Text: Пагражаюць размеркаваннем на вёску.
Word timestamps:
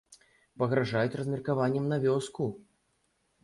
Пагражаюць 0.61 1.19
размеркаваннем 1.21 1.85
на 1.95 2.03
вёску. 2.09 2.51